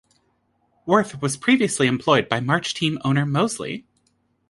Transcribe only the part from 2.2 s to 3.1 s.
by March Team